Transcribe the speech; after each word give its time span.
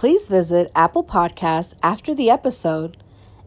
please 0.00 0.28
visit 0.28 0.72
Apple 0.74 1.04
Podcasts 1.04 1.74
after 1.82 2.14
the 2.14 2.30
episode 2.30 2.96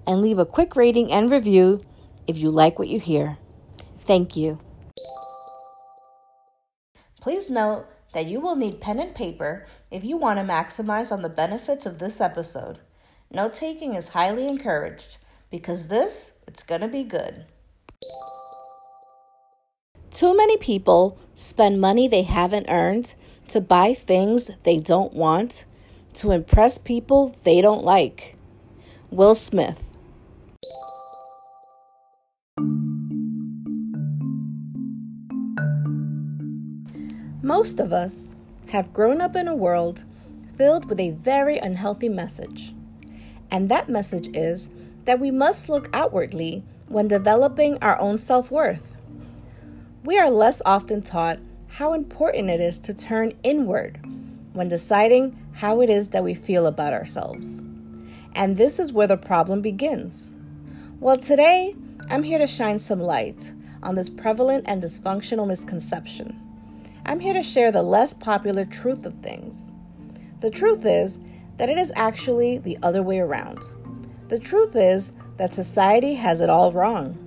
and 0.05 0.21
leave 0.21 0.37
a 0.37 0.45
quick 0.45 0.75
rating 0.75 1.11
and 1.11 1.31
review 1.31 1.83
if 2.27 2.37
you 2.37 2.51
like 2.51 2.77
what 2.77 2.87
you 2.87 2.99
hear. 2.99 3.39
Thank 4.01 4.35
you. 4.35 4.59
Please 7.19 7.49
note 7.49 7.87
that 8.13 8.27
you 8.27 8.39
will 8.39 8.55
need 8.55 8.79
pen 8.79 8.99
and 8.99 9.15
paper 9.15 9.65
if 9.89 10.03
you 10.03 10.15
want 10.15 10.37
to 10.37 10.45
maximize 10.45 11.11
on 11.11 11.23
the 11.23 11.27
benefits 11.27 11.87
of 11.87 11.97
this 11.97 12.21
episode. 12.21 12.77
Note 13.31 13.55
taking 13.55 13.95
is 13.95 14.09
highly 14.09 14.47
encouraged 14.47 15.17
because 15.49 15.87
this, 15.87 16.33
it's 16.47 16.61
going 16.61 16.81
to 16.81 16.87
be 16.87 17.01
good. 17.01 17.47
Too 20.11 20.37
many 20.37 20.57
people 20.57 21.17
spend 21.33 21.81
money 21.81 22.07
they 22.07 22.21
haven't 22.21 22.69
earned 22.69 23.15
to 23.47 23.59
buy 23.59 23.95
things 23.95 24.51
they 24.61 24.77
don't 24.77 25.13
want 25.13 25.65
to 26.15 26.31
impress 26.31 26.77
people 26.77 27.35
they 27.43 27.61
don't 27.61 27.83
like. 27.83 28.35
Will 29.09 29.35
Smith. 29.35 29.87
Most 37.41 37.79
of 37.79 37.91
us 37.91 38.35
have 38.69 38.93
grown 38.93 39.21
up 39.21 39.35
in 39.35 39.47
a 39.47 39.55
world 39.55 40.05
filled 40.57 40.85
with 40.85 40.99
a 40.99 41.11
very 41.11 41.57
unhealthy 41.57 42.09
message. 42.09 42.73
And 43.51 43.69
that 43.69 43.89
message 43.89 44.29
is 44.35 44.69
that 45.05 45.19
we 45.19 45.29
must 45.29 45.69
look 45.69 45.89
outwardly 45.93 46.63
when 46.87 47.07
developing 47.07 47.77
our 47.81 47.99
own 47.99 48.17
self 48.17 48.49
worth. 48.49 48.95
We 50.05 50.17
are 50.17 50.29
less 50.29 50.61
often 50.65 51.01
taught 51.01 51.39
how 51.67 51.93
important 51.93 52.49
it 52.49 52.61
is 52.61 52.79
to 52.79 52.93
turn 52.93 53.33
inward 53.43 53.99
when 54.53 54.67
deciding 54.67 55.37
how 55.53 55.81
it 55.81 55.89
is 55.89 56.09
that 56.09 56.23
we 56.23 56.33
feel 56.33 56.65
about 56.67 56.93
ourselves. 56.93 57.61
And 58.35 58.57
this 58.57 58.79
is 58.79 58.91
where 58.91 59.07
the 59.07 59.17
problem 59.17 59.61
begins. 59.61 60.31
Well, 60.99 61.17
today 61.17 61.75
I'm 62.09 62.23
here 62.23 62.39
to 62.39 62.47
shine 62.47 62.79
some 62.79 62.99
light 62.99 63.53
on 63.81 63.95
this 63.95 64.09
prevalent 64.09 64.65
and 64.67 64.81
dysfunctional 64.81 65.47
misconception. 65.47 66.39
I'm 67.05 67.19
here 67.19 67.33
to 67.33 67.43
share 67.43 67.71
the 67.71 67.83
less 67.83 68.13
popular 68.13 68.65
truth 68.65 69.05
of 69.05 69.19
things. 69.19 69.71
The 70.39 70.49
truth 70.49 70.85
is 70.85 71.19
that 71.57 71.69
it 71.69 71.77
is 71.77 71.91
actually 71.95 72.57
the 72.57 72.77
other 72.81 73.03
way 73.03 73.19
around. 73.19 73.59
The 74.29 74.39
truth 74.39 74.75
is 74.75 75.11
that 75.37 75.53
society 75.53 76.15
has 76.15 76.41
it 76.41 76.49
all 76.49 76.71
wrong. 76.71 77.19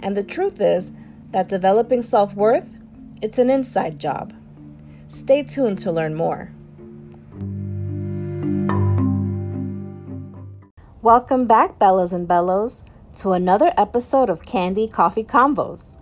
And 0.00 0.16
the 0.16 0.24
truth 0.24 0.60
is 0.60 0.90
that 1.30 1.48
developing 1.48 2.02
self-worth, 2.02 2.76
it's 3.22 3.38
an 3.38 3.50
inside 3.50 4.00
job. 4.00 4.32
Stay 5.08 5.42
tuned 5.42 5.78
to 5.80 5.92
learn 5.92 6.14
more. 6.14 6.50
Welcome 11.06 11.46
back, 11.46 11.78
Bellas 11.78 12.12
and 12.12 12.26
Bellows, 12.26 12.82
to 13.18 13.30
another 13.30 13.72
episode 13.76 14.28
of 14.28 14.44
Candy 14.44 14.88
Coffee 14.88 15.22
Convos. 15.22 15.96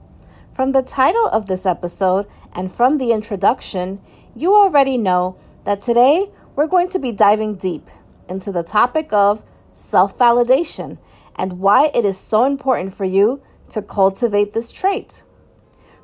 From 0.54 0.72
the 0.72 0.80
title 0.80 1.26
of 1.26 1.44
this 1.44 1.66
episode 1.66 2.26
and 2.54 2.72
from 2.72 2.96
the 2.96 3.12
introduction, 3.12 4.00
you 4.34 4.54
already 4.54 4.96
know 4.96 5.36
that 5.64 5.82
today 5.82 6.30
we're 6.56 6.68
going 6.68 6.88
to 6.88 6.98
be 6.98 7.12
diving 7.12 7.56
deep 7.56 7.90
into 8.30 8.50
the 8.50 8.62
topic 8.62 9.12
of 9.12 9.44
self 9.72 10.16
validation 10.16 10.96
and 11.36 11.60
why 11.60 11.90
it 11.92 12.06
is 12.06 12.16
so 12.16 12.44
important 12.44 12.94
for 12.94 13.04
you 13.04 13.42
to 13.68 13.82
cultivate 13.82 14.54
this 14.54 14.72
trait. 14.72 15.22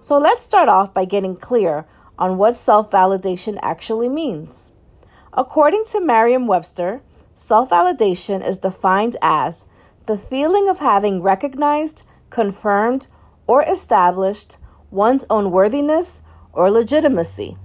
So 0.00 0.18
let's 0.18 0.42
start 0.42 0.68
off 0.68 0.92
by 0.92 1.06
getting 1.06 1.36
clear 1.36 1.86
on 2.18 2.36
what 2.36 2.54
self 2.54 2.90
validation 2.90 3.58
actually 3.62 4.10
means. 4.10 4.72
According 5.32 5.84
to 5.86 6.02
Merriam 6.02 6.46
Webster, 6.46 7.00
self 7.34 7.70
validation 7.70 8.46
is 8.46 8.58
defined 8.58 9.16
as 9.22 9.66
the 10.06 10.18
feeling 10.18 10.68
of 10.68 10.78
having 10.78 11.22
recognized, 11.22 12.04
confirmed, 12.30 13.06
or 13.46 13.62
established 13.64 14.56
one's 14.90 15.24
own 15.30 15.50
worthiness 15.50 16.22
or 16.52 16.70
legitimacy. 16.70 17.56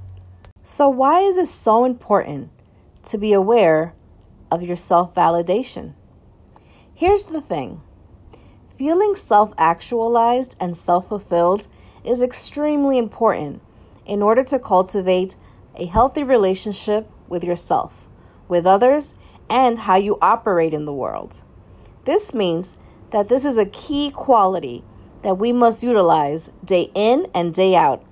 So, 0.63 0.89
why 0.89 1.21
is 1.21 1.37
it 1.37 1.47
so 1.47 1.85
important 1.85 2.49
to 3.03 3.17
be 3.17 3.33
aware 3.33 3.93
of 4.51 4.63
your 4.63 4.75
self 4.75 5.13
validation? 5.13 5.93
Here's 6.93 7.25
the 7.25 7.41
thing 7.41 7.81
feeling 8.77 9.15
self 9.15 9.53
actualized 9.57 10.55
and 10.59 10.77
self 10.77 11.09
fulfilled 11.09 11.67
is 12.03 12.21
extremely 12.21 12.97
important 12.97 13.61
in 14.05 14.21
order 14.21 14.43
to 14.43 14.59
cultivate 14.59 15.35
a 15.75 15.85
healthy 15.85 16.23
relationship 16.23 17.09
with 17.27 17.43
yourself, 17.43 18.07
with 18.47 18.65
others, 18.65 19.15
and 19.49 19.79
how 19.79 19.95
you 19.95 20.17
operate 20.21 20.73
in 20.73 20.85
the 20.85 20.93
world. 20.93 21.41
This 22.05 22.33
means 22.33 22.77
that 23.11 23.29
this 23.29 23.45
is 23.45 23.57
a 23.57 23.65
key 23.65 24.11
quality 24.11 24.83
that 25.21 25.37
we 25.37 25.51
must 25.51 25.83
utilize 25.83 26.51
day 26.63 26.91
in 26.93 27.27
and 27.33 27.53
day 27.53 27.75
out 27.75 28.03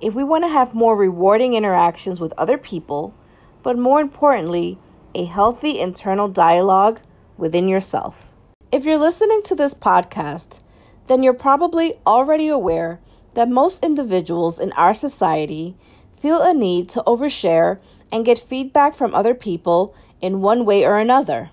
if 0.00 0.14
we 0.14 0.22
want 0.22 0.44
to 0.44 0.48
have 0.48 0.74
more 0.74 0.96
rewarding 0.96 1.54
interactions 1.54 2.20
with 2.20 2.32
other 2.38 2.58
people, 2.58 3.14
but 3.62 3.78
more 3.78 4.00
importantly, 4.00 4.78
a 5.14 5.24
healthy 5.24 5.80
internal 5.80 6.28
dialogue 6.28 7.00
within 7.36 7.68
yourself. 7.68 8.34
If 8.70 8.84
you're 8.84 8.98
listening 8.98 9.42
to 9.44 9.54
this 9.54 9.74
podcast, 9.74 10.60
then 11.08 11.22
you're 11.22 11.34
probably 11.34 11.94
already 12.06 12.48
aware 12.48 13.00
that 13.34 13.48
most 13.48 13.82
individuals 13.82 14.58
in 14.58 14.72
our 14.72 14.94
society 14.94 15.76
feel 16.16 16.42
a 16.42 16.52
need 16.52 16.88
to 16.90 17.02
overshare 17.06 17.78
and 18.12 18.24
get 18.24 18.38
feedback 18.38 18.94
from 18.94 19.14
other 19.14 19.34
people 19.34 19.94
in 20.20 20.40
one 20.40 20.64
way 20.64 20.84
or 20.84 20.98
another. 20.98 21.50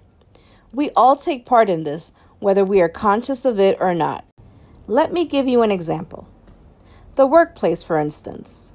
We 0.72 0.90
all 0.92 1.16
take 1.16 1.46
part 1.46 1.70
in 1.70 1.84
this, 1.84 2.12
whether 2.40 2.66
we 2.66 2.81
are 2.81 2.90
conscious 2.90 3.46
of 3.46 3.59
it 3.59 3.78
or 3.80 3.94
not. 3.94 4.26
Let 4.88 5.14
me 5.14 5.26
give 5.26 5.48
you 5.48 5.62
an 5.62 5.72
example. 5.72 6.28
The 7.16 7.26
workplace, 7.26 7.81
for 7.81 7.98
instance. 7.98 8.72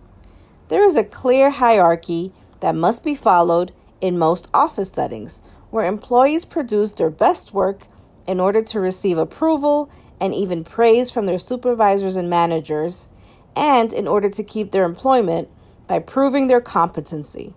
There 0.68 0.84
is 0.84 0.96
a 0.96 1.04
clear 1.04 1.50
hierarchy 1.50 2.32
that 2.60 2.74
must 2.74 3.04
be 3.04 3.14
followed 3.14 3.72
in 4.00 4.18
most 4.18 4.48
office 4.54 4.90
settings 4.90 5.40
where 5.70 5.84
employees 5.84 6.44
produce 6.44 6.92
their 6.92 7.10
best 7.10 7.52
work 7.52 7.86
in 8.26 8.40
order 8.40 8.62
to 8.62 8.80
receive 8.80 9.18
approval 9.18 9.90
and 10.20 10.34
even 10.34 10.64
praise 10.64 11.10
from 11.10 11.26
their 11.26 11.38
supervisors 11.38 12.16
and 12.16 12.28
managers, 12.28 13.08
and 13.56 13.92
in 13.92 14.06
order 14.06 14.28
to 14.28 14.44
keep 14.44 14.70
their 14.70 14.84
employment 14.84 15.48
by 15.86 15.98
proving 15.98 16.46
their 16.46 16.60
competency. 16.60 17.54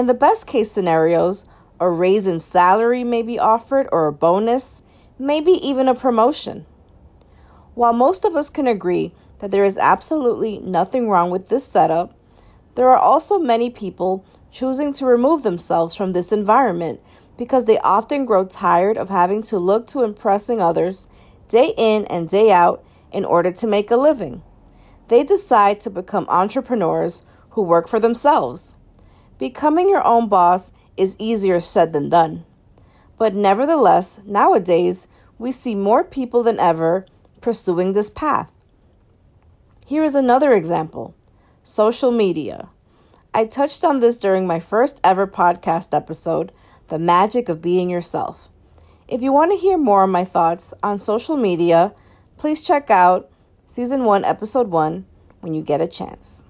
In 0.00 0.06
the 0.06 0.14
best 0.14 0.46
case 0.46 0.72
scenarios, 0.72 1.44
a 1.78 1.90
raise 1.90 2.26
in 2.26 2.40
salary 2.40 3.04
may 3.04 3.20
be 3.20 3.38
offered 3.38 3.86
or 3.92 4.06
a 4.06 4.12
bonus, 4.14 4.80
maybe 5.18 5.50
even 5.50 5.88
a 5.88 5.94
promotion. 5.94 6.64
While 7.74 7.92
most 7.92 8.24
of 8.24 8.34
us 8.34 8.48
can 8.48 8.66
agree 8.66 9.12
that 9.40 9.50
there 9.50 9.62
is 9.62 9.76
absolutely 9.76 10.58
nothing 10.60 11.10
wrong 11.10 11.28
with 11.28 11.50
this 11.50 11.66
setup, 11.66 12.18
there 12.76 12.88
are 12.88 12.96
also 12.96 13.38
many 13.38 13.68
people 13.68 14.24
choosing 14.50 14.94
to 14.94 15.04
remove 15.04 15.42
themselves 15.42 15.94
from 15.94 16.12
this 16.12 16.32
environment 16.32 16.98
because 17.36 17.66
they 17.66 17.78
often 17.80 18.24
grow 18.24 18.46
tired 18.46 18.96
of 18.96 19.10
having 19.10 19.42
to 19.42 19.58
look 19.58 19.86
to 19.88 20.02
impressing 20.02 20.62
others 20.62 21.08
day 21.50 21.74
in 21.76 22.06
and 22.06 22.26
day 22.30 22.50
out 22.50 22.82
in 23.12 23.26
order 23.26 23.52
to 23.52 23.66
make 23.66 23.90
a 23.90 23.96
living. 23.96 24.40
They 25.08 25.24
decide 25.24 25.78
to 25.82 25.90
become 25.90 26.24
entrepreneurs 26.30 27.22
who 27.50 27.60
work 27.60 27.86
for 27.86 28.00
themselves. 28.00 28.76
Becoming 29.40 29.88
your 29.88 30.06
own 30.06 30.28
boss 30.28 30.70
is 30.98 31.16
easier 31.18 31.60
said 31.60 31.94
than 31.94 32.10
done. 32.10 32.44
But 33.16 33.34
nevertheless, 33.34 34.20
nowadays, 34.26 35.08
we 35.38 35.50
see 35.50 35.74
more 35.74 36.04
people 36.04 36.42
than 36.42 36.60
ever 36.60 37.06
pursuing 37.40 37.94
this 37.94 38.10
path. 38.10 38.52
Here 39.86 40.04
is 40.04 40.14
another 40.14 40.52
example 40.52 41.14
social 41.62 42.10
media. 42.10 42.68
I 43.32 43.46
touched 43.46 43.82
on 43.82 44.00
this 44.00 44.18
during 44.18 44.46
my 44.46 44.60
first 44.60 45.00
ever 45.02 45.26
podcast 45.26 45.96
episode, 45.96 46.52
The 46.88 46.98
Magic 46.98 47.48
of 47.48 47.62
Being 47.62 47.88
Yourself. 47.88 48.50
If 49.08 49.22
you 49.22 49.32
want 49.32 49.52
to 49.52 49.56
hear 49.56 49.78
more 49.78 50.04
of 50.04 50.10
my 50.10 50.26
thoughts 50.26 50.74
on 50.82 50.98
social 50.98 51.38
media, 51.38 51.94
please 52.36 52.60
check 52.60 52.90
out 52.90 53.30
Season 53.64 54.04
1, 54.04 54.22
Episode 54.22 54.68
1 54.68 55.06
when 55.40 55.54
you 55.54 55.62
get 55.62 55.80
a 55.80 55.88
chance. 55.88 56.44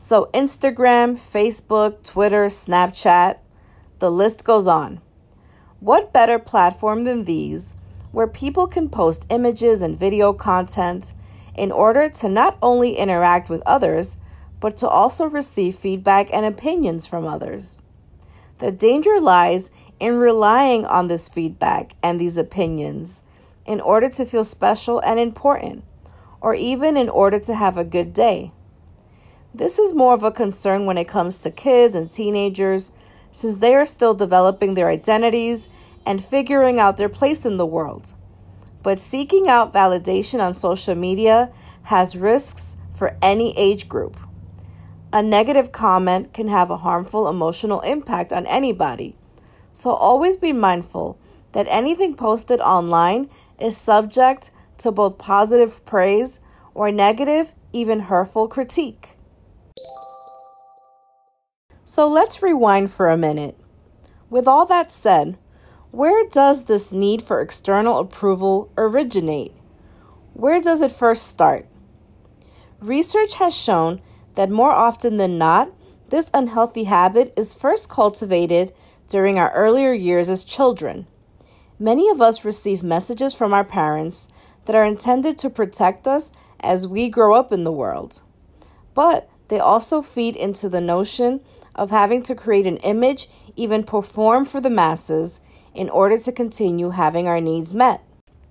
So, 0.00 0.30
Instagram, 0.32 1.18
Facebook, 1.18 2.04
Twitter, 2.04 2.46
Snapchat, 2.46 3.38
the 3.98 4.12
list 4.12 4.44
goes 4.44 4.68
on. 4.68 5.00
What 5.80 6.12
better 6.12 6.38
platform 6.38 7.02
than 7.02 7.24
these 7.24 7.74
where 8.12 8.28
people 8.28 8.68
can 8.68 8.90
post 8.90 9.26
images 9.28 9.82
and 9.82 9.98
video 9.98 10.32
content 10.32 11.14
in 11.56 11.72
order 11.72 12.08
to 12.10 12.28
not 12.28 12.56
only 12.62 12.92
interact 12.96 13.50
with 13.50 13.60
others, 13.66 14.18
but 14.60 14.76
to 14.76 14.88
also 14.88 15.28
receive 15.28 15.74
feedback 15.74 16.32
and 16.32 16.46
opinions 16.46 17.08
from 17.08 17.26
others. 17.26 17.82
The 18.58 18.70
danger 18.70 19.20
lies 19.20 19.68
in 19.98 20.20
relying 20.20 20.86
on 20.86 21.08
this 21.08 21.28
feedback 21.28 21.96
and 22.04 22.20
these 22.20 22.38
opinions 22.38 23.24
in 23.66 23.80
order 23.80 24.08
to 24.10 24.24
feel 24.24 24.44
special 24.44 25.00
and 25.00 25.18
important, 25.18 25.82
or 26.40 26.54
even 26.54 26.96
in 26.96 27.08
order 27.08 27.40
to 27.40 27.54
have 27.56 27.76
a 27.76 27.82
good 27.82 28.12
day. 28.12 28.52
This 29.54 29.78
is 29.78 29.94
more 29.94 30.12
of 30.12 30.22
a 30.22 30.30
concern 30.30 30.84
when 30.84 30.98
it 30.98 31.08
comes 31.08 31.42
to 31.42 31.50
kids 31.50 31.94
and 31.94 32.10
teenagers 32.10 32.92
since 33.32 33.58
they 33.58 33.74
are 33.74 33.86
still 33.86 34.12
developing 34.12 34.74
their 34.74 34.88
identities 34.88 35.68
and 36.04 36.22
figuring 36.22 36.78
out 36.78 36.96
their 36.98 37.08
place 37.08 37.46
in 37.46 37.56
the 37.56 37.66
world. 37.66 38.12
But 38.82 38.98
seeking 38.98 39.48
out 39.48 39.72
validation 39.72 40.40
on 40.40 40.52
social 40.52 40.94
media 40.94 41.50
has 41.84 42.16
risks 42.16 42.76
for 42.94 43.16
any 43.22 43.56
age 43.56 43.88
group. 43.88 44.18
A 45.12 45.22
negative 45.22 45.72
comment 45.72 46.34
can 46.34 46.48
have 46.48 46.70
a 46.70 46.76
harmful 46.76 47.28
emotional 47.28 47.80
impact 47.80 48.32
on 48.34 48.46
anybody, 48.46 49.16
so 49.72 49.90
always 49.90 50.36
be 50.36 50.52
mindful 50.52 51.18
that 51.52 51.66
anything 51.70 52.14
posted 52.14 52.60
online 52.60 53.30
is 53.58 53.76
subject 53.76 54.50
to 54.76 54.92
both 54.92 55.16
positive 55.16 55.84
praise 55.86 56.40
or 56.74 56.92
negative, 56.92 57.54
even 57.72 58.00
hurtful 58.00 58.46
critique. 58.46 59.17
So 61.88 62.06
let's 62.06 62.42
rewind 62.42 62.92
for 62.92 63.08
a 63.08 63.16
minute. 63.16 63.58
With 64.28 64.46
all 64.46 64.66
that 64.66 64.92
said, 64.92 65.38
where 65.90 66.28
does 66.28 66.64
this 66.64 66.92
need 66.92 67.22
for 67.22 67.40
external 67.40 67.96
approval 67.96 68.70
originate? 68.76 69.54
Where 70.34 70.60
does 70.60 70.82
it 70.82 70.92
first 70.92 71.26
start? 71.26 71.66
Research 72.78 73.36
has 73.36 73.56
shown 73.56 74.02
that 74.34 74.50
more 74.50 74.72
often 74.72 75.16
than 75.16 75.38
not, 75.38 75.72
this 76.10 76.30
unhealthy 76.34 76.84
habit 76.84 77.32
is 77.38 77.54
first 77.54 77.88
cultivated 77.88 78.74
during 79.08 79.38
our 79.38 79.50
earlier 79.52 79.94
years 79.94 80.28
as 80.28 80.44
children. 80.44 81.06
Many 81.78 82.10
of 82.10 82.20
us 82.20 82.44
receive 82.44 82.82
messages 82.82 83.32
from 83.32 83.54
our 83.54 83.64
parents 83.64 84.28
that 84.66 84.76
are 84.76 84.84
intended 84.84 85.38
to 85.38 85.48
protect 85.48 86.06
us 86.06 86.30
as 86.60 86.86
we 86.86 87.08
grow 87.08 87.32
up 87.32 87.50
in 87.50 87.64
the 87.64 87.72
world. 87.72 88.20
But 88.92 89.30
they 89.48 89.58
also 89.58 90.02
feed 90.02 90.36
into 90.36 90.68
the 90.68 90.80
notion 90.80 91.40
of 91.74 91.90
having 91.90 92.22
to 92.22 92.34
create 92.34 92.66
an 92.66 92.76
image, 92.78 93.28
even 93.56 93.82
perform 93.82 94.44
for 94.44 94.60
the 94.60 94.70
masses, 94.70 95.40
in 95.74 95.88
order 95.88 96.18
to 96.18 96.32
continue 96.32 96.90
having 96.90 97.28
our 97.28 97.40
needs 97.40 97.74
met. 97.74 98.02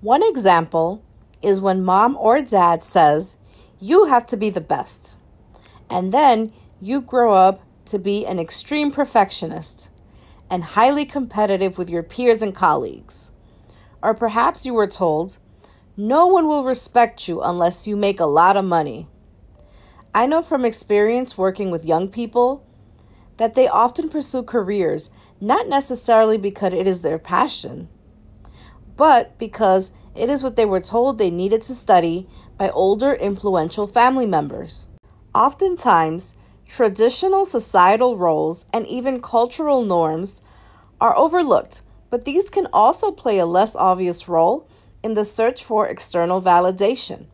One 0.01 0.23
example 0.23 1.03
is 1.41 1.59
when 1.59 1.83
mom 1.83 2.15
or 2.17 2.41
dad 2.41 2.83
says, 2.83 3.35
You 3.79 4.05
have 4.05 4.25
to 4.27 4.37
be 4.37 4.49
the 4.49 4.61
best. 4.61 5.17
And 5.89 6.13
then 6.13 6.51
you 6.81 7.01
grow 7.01 7.33
up 7.33 7.61
to 7.85 7.99
be 7.99 8.25
an 8.25 8.39
extreme 8.39 8.91
perfectionist 8.91 9.89
and 10.49 10.63
highly 10.63 11.05
competitive 11.05 11.77
with 11.77 11.89
your 11.89 12.03
peers 12.03 12.41
and 12.41 12.55
colleagues. 12.55 13.31
Or 14.01 14.13
perhaps 14.13 14.65
you 14.65 14.73
were 14.73 14.87
told, 14.87 15.37
No 15.95 16.27
one 16.27 16.47
will 16.47 16.63
respect 16.63 17.27
you 17.27 17.41
unless 17.41 17.87
you 17.87 17.95
make 17.95 18.19
a 18.19 18.25
lot 18.25 18.55
of 18.55 18.65
money. 18.65 19.07
I 20.13 20.25
know 20.25 20.41
from 20.41 20.65
experience 20.65 21.37
working 21.37 21.71
with 21.71 21.85
young 21.85 22.07
people 22.07 22.65
that 23.37 23.55
they 23.55 23.67
often 23.67 24.09
pursue 24.09 24.43
careers 24.43 25.09
not 25.39 25.67
necessarily 25.67 26.37
because 26.37 26.73
it 26.73 26.87
is 26.87 27.01
their 27.01 27.19
passion, 27.19 27.87
but 28.95 29.37
because 29.37 29.91
it 30.15 30.29
is 30.29 30.41
what 30.41 30.55
they 30.55 30.65
were 30.65 30.81
told 30.81 31.17
they 31.17 31.29
needed 31.29 31.61
to 31.63 31.75
study 31.75 32.27
by 32.57 32.69
older, 32.69 33.13
influential 33.13 33.85
family 33.85 34.25
members. 34.25 34.87
Oftentimes, 35.35 36.33
traditional 36.67 37.45
societal 37.45 38.17
roles 38.17 38.65
and 38.73 38.87
even 38.87 39.21
cultural 39.21 39.83
norms 39.85 40.41
are 40.99 41.15
overlooked, 41.15 41.83
but 42.09 42.25
these 42.25 42.49
can 42.49 42.67
also 42.73 43.11
play 43.11 43.37
a 43.37 43.45
less 43.45 43.75
obvious 43.75 44.27
role 44.27 44.67
in 45.03 45.13
the 45.13 45.23
search 45.23 45.63
for 45.63 45.87
external 45.87 46.41
validation, 46.41 47.27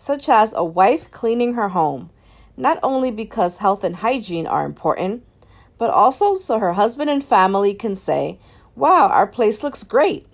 such 0.00 0.30
as 0.30 0.54
a 0.54 0.64
wife 0.64 1.10
cleaning 1.10 1.52
her 1.52 1.68
home, 1.68 2.08
not 2.56 2.78
only 2.82 3.10
because 3.10 3.58
health 3.58 3.84
and 3.84 3.96
hygiene 3.96 4.46
are 4.46 4.64
important, 4.64 5.22
but 5.76 5.90
also 5.90 6.34
so 6.34 6.58
her 6.58 6.72
husband 6.72 7.10
and 7.10 7.22
family 7.22 7.74
can 7.74 7.94
say, 7.94 8.38
Wow, 8.74 9.10
our 9.12 9.26
place 9.26 9.62
looks 9.62 9.84
great. 9.84 10.26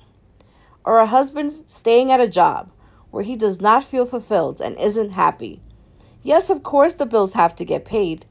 Or 0.85 1.01
a 1.01 1.07
husband 1.07 1.51
staying 1.67 2.13
at 2.13 2.21
a 2.21 2.29
job 2.29 2.71
where 3.11 3.25
he 3.25 3.35
does 3.35 3.61
not 3.61 3.83
feel 3.83 4.07
fulfilled 4.07 4.61
and 4.61 4.79
isn't 4.79 5.11
happy. 5.11 5.61
Yes, 6.23 6.49
of 6.49 6.63
course, 6.63 6.95
the 6.95 7.05
bills 7.05 7.35
have 7.35 7.57
to 7.57 7.65
get 7.65 7.85
paid, 7.85 8.25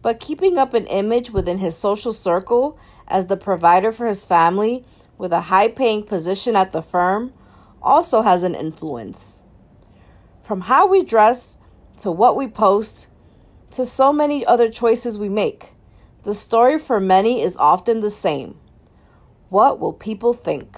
but 0.00 0.18
keeping 0.18 0.56
up 0.56 0.72
an 0.72 0.86
image 0.86 1.28
within 1.28 1.58
his 1.58 1.76
social 1.76 2.14
circle 2.14 2.78
as 3.06 3.26
the 3.26 3.36
provider 3.36 3.92
for 3.92 4.06
his 4.06 4.24
family 4.24 4.86
with 5.18 5.30
a 5.30 5.42
high 5.52 5.68
paying 5.68 6.04
position 6.04 6.56
at 6.56 6.72
the 6.72 6.80
firm 6.80 7.34
also 7.82 8.22
has 8.22 8.42
an 8.42 8.54
influence. 8.54 9.42
From 10.50 10.62
how 10.62 10.88
we 10.88 11.04
dress 11.04 11.56
to 11.98 12.10
what 12.10 12.34
we 12.34 12.48
post 12.48 13.06
to 13.70 13.86
so 13.86 14.12
many 14.12 14.44
other 14.44 14.68
choices 14.68 15.16
we 15.16 15.28
make. 15.28 15.74
The 16.24 16.34
story 16.34 16.76
for 16.76 16.98
many 16.98 17.40
is 17.40 17.56
often 17.56 18.00
the 18.00 18.10
same. 18.10 18.58
What 19.48 19.78
will 19.78 19.92
people 19.92 20.32
think? 20.32 20.76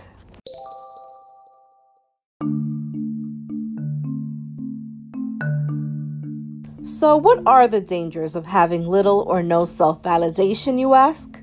So, 6.82 7.16
what 7.16 7.42
are 7.46 7.66
the 7.66 7.80
dangers 7.80 8.36
of 8.36 8.44
having 8.44 8.86
little 8.86 9.20
or 9.20 9.42
no 9.42 9.64
self 9.64 10.02
validation, 10.02 10.78
you 10.78 10.92
ask? 10.92 11.42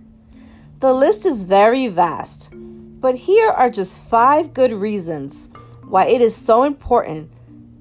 The 0.82 0.94
list 0.94 1.25
is 1.25 1.46
very 1.46 1.88
vast, 1.88 2.54
but 2.54 3.16
here 3.16 3.50
are 3.50 3.72
just 3.72 4.08
five 4.08 4.54
good 4.54 4.72
reasons 4.72 5.50
why 5.88 6.06
it 6.06 6.22
is 6.22 6.36
so 6.36 6.62
important 6.62 7.32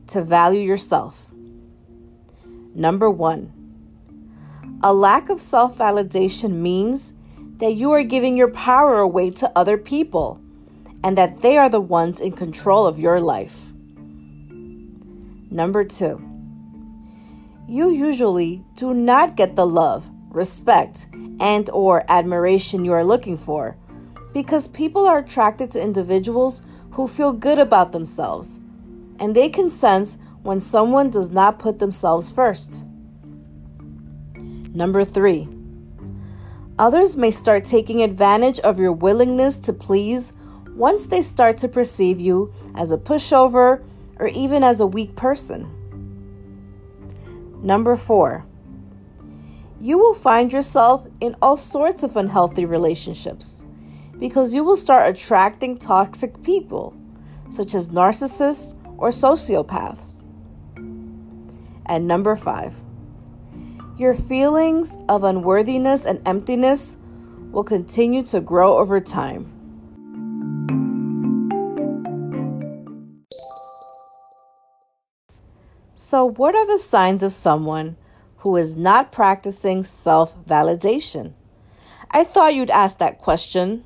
to 0.09 0.23
value 0.23 0.61
yourself. 0.61 1.33
Number 2.75 3.11
one, 3.11 3.53
a 4.83 4.93
lack 4.93 5.31
of 5.31 5.41
self 5.41 5.79
validation 5.79 6.53
means 6.53 7.13
that 7.59 7.75
you 7.75 7.91
are 7.93 8.05
giving 8.05 8.37
your 8.37 8.51
power 8.51 8.99
away 8.99 9.31
to 9.31 9.51
other 9.57 9.77
people 9.77 10.41
and 11.03 11.17
that 11.19 11.41
they 11.41 11.57
are 11.57 11.69
the 11.69 11.81
ones 11.81 12.21
in 12.21 12.33
control 12.33 12.87
of 12.87 12.99
your 12.99 13.21
life. 13.21 13.73
Number 15.51 15.83
two, 15.83 16.23
you 17.67 17.91
usually 17.91 18.65
do 18.75 18.95
not 18.95 19.37
get 19.37 19.57
the 19.57 19.67
love, 19.67 20.09
respect, 20.29 21.07
and 21.41 21.69
or 21.71 22.05
admiration 22.09 22.85
you 22.85 22.93
are 22.93 23.05
looking 23.05 23.37
for 23.37 23.77
because 24.33 24.69
people 24.69 25.07
are 25.07 25.19
attracted 25.19 25.71
to 25.73 25.83
individuals 25.83 26.63
who 26.93 27.09
feel 27.09 27.33
good 27.33 27.59
about 27.59 27.93
themselves 27.93 28.61
and 29.19 29.35
they 29.35 29.49
can 29.49 29.69
sense 29.69 30.17
when 30.43 30.61
someone 30.61 31.11
does 31.11 31.31
not 31.31 31.59
put 31.59 31.79
themselves 31.79 32.31
first. 32.31 32.87
Number 34.73 35.05
three, 35.05 35.49
others 36.79 37.17
may 37.17 37.31
start 37.31 37.65
taking 37.65 38.03
advantage 38.03 38.61
of 38.61 38.79
your 38.79 38.93
willingness 38.93 39.57
to 39.59 39.73
please 39.73 40.33
once 40.71 41.07
they 41.07 41.23
start 41.23 41.59
to 41.59 41.69
perceive 41.69 42.21
you 42.21 42.53
as 42.77 42.93
a 42.93 42.99
pushover 42.99 43.83
or 44.19 44.29
even 44.29 44.63
as 44.63 44.81
a 44.81 44.87
weak 44.87 45.17
person. 45.17 45.75
Number 47.63 47.97
four, 47.97 48.47
you 49.81 49.99
will 49.99 50.15
find 50.15 50.53
yourself 50.53 51.07
in 51.21 51.35
all 51.43 51.57
sorts 51.57 52.03
of 52.03 52.17
unhealthy 52.17 52.65
relationships 52.65 53.65
because 54.19 54.55
you 54.55 54.65
will 54.65 54.77
start 54.77 55.09
attracting 55.09 55.77
toxic 55.77 56.43
people, 56.43 56.97
such 57.49 57.75
as 57.75 57.89
narcissists 57.89 58.78
or 58.99 59.11
sociopaths. 59.11 60.25
And 61.87 62.07
number 62.07 62.37
five, 62.37 62.75
your 63.97 64.15
feelings 64.15 64.99
of 65.09 65.25
unworthiness 65.25 66.05
and 66.05 66.21
emptiness 66.29 66.97
will 67.51 67.65
continue 67.65 68.23
to 68.23 68.41
grow 68.41 68.77
over 68.77 69.01
time. 69.01 69.55
So, 75.95 76.25
what 76.25 76.55
are 76.55 76.67
the 76.67 76.79
signs 76.79 77.25
of 77.25 77.33
someone 77.33 77.97
who 78.39 78.57
is 78.57 78.77
not 78.77 79.11
practicing 79.11 79.83
self 79.83 80.33
validation? 80.47 81.33
I 82.13 82.23
thought 82.23 82.55
you'd 82.55 82.71
ask 82.71 82.99
that 82.99 83.19
question. 83.19 83.83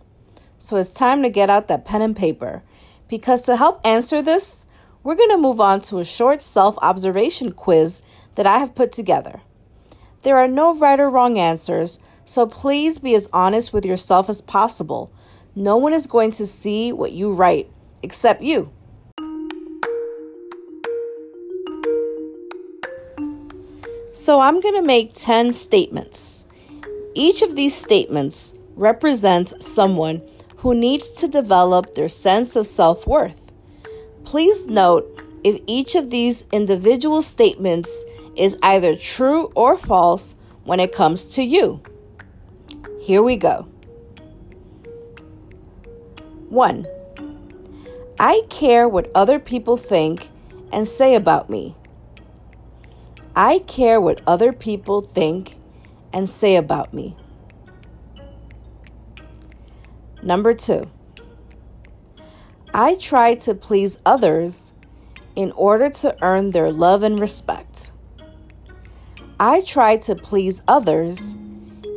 So, 0.58 0.76
it's 0.76 0.90
time 0.90 1.22
to 1.22 1.30
get 1.30 1.48
out 1.48 1.68
that 1.68 1.86
pen 1.86 2.02
and 2.02 2.14
paper 2.14 2.62
because 3.08 3.40
to 3.42 3.56
help 3.56 3.80
answer 3.82 4.20
this, 4.20 4.66
we're 5.04 5.16
going 5.16 5.30
to 5.30 5.36
move 5.36 5.60
on 5.60 5.80
to 5.82 5.98
a 5.98 6.04
short 6.04 6.40
self 6.40 6.76
observation 6.80 7.52
quiz 7.52 8.02
that 8.36 8.46
I 8.46 8.58
have 8.58 8.74
put 8.74 8.92
together. 8.92 9.40
There 10.22 10.38
are 10.38 10.48
no 10.48 10.74
right 10.74 11.00
or 11.00 11.10
wrong 11.10 11.38
answers, 11.38 11.98
so 12.24 12.46
please 12.46 12.98
be 12.98 13.14
as 13.14 13.28
honest 13.32 13.72
with 13.72 13.84
yourself 13.84 14.28
as 14.28 14.40
possible. 14.40 15.12
No 15.54 15.76
one 15.76 15.92
is 15.92 16.06
going 16.06 16.30
to 16.32 16.46
see 16.46 16.92
what 16.92 17.12
you 17.12 17.32
write 17.32 17.70
except 18.02 18.42
you. 18.42 18.72
So 24.14 24.40
I'm 24.40 24.60
going 24.60 24.74
to 24.74 24.82
make 24.82 25.14
10 25.14 25.52
statements. 25.52 26.44
Each 27.14 27.42
of 27.42 27.56
these 27.56 27.74
statements 27.74 28.54
represents 28.76 29.66
someone 29.66 30.22
who 30.58 30.74
needs 30.74 31.10
to 31.10 31.28
develop 31.28 31.94
their 31.94 32.08
sense 32.08 32.54
of 32.54 32.66
self 32.66 33.06
worth. 33.06 33.41
Please 34.24 34.66
note 34.66 35.22
if 35.44 35.60
each 35.66 35.94
of 35.94 36.10
these 36.10 36.44
individual 36.52 37.22
statements 37.22 38.04
is 38.36 38.56
either 38.62 38.96
true 38.96 39.50
or 39.54 39.76
false 39.76 40.34
when 40.64 40.80
it 40.80 40.94
comes 40.94 41.24
to 41.34 41.42
you. 41.42 41.80
Here 43.00 43.22
we 43.22 43.36
go. 43.36 43.66
1. 46.48 46.86
I 48.20 48.42
care 48.48 48.88
what 48.88 49.10
other 49.14 49.38
people 49.38 49.76
think 49.76 50.28
and 50.72 50.86
say 50.86 51.14
about 51.14 51.50
me. 51.50 51.74
I 53.34 53.60
care 53.60 54.00
what 54.00 54.20
other 54.26 54.52
people 54.52 55.02
think 55.02 55.56
and 56.12 56.28
say 56.28 56.56
about 56.56 56.92
me. 56.92 57.16
Number 60.22 60.54
two, 60.54 60.88
I 62.74 62.94
try 62.94 63.34
to 63.34 63.54
please 63.54 63.98
others 64.06 64.72
in 65.36 65.52
order 65.52 65.90
to 65.90 66.16
earn 66.22 66.52
their 66.52 66.72
love 66.72 67.02
and 67.02 67.18
respect. 67.20 67.90
I 69.38 69.60
try 69.60 69.96
to 69.98 70.14
please 70.14 70.62
others 70.66 71.34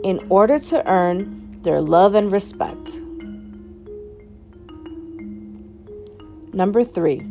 in 0.03 0.25
order 0.27 0.59
to 0.59 0.85
earn 0.85 1.61
their 1.61 1.79
love 1.79 2.13
and 2.13 2.29
respect. 2.29 2.99
Number 6.53 6.83
three, 6.83 7.25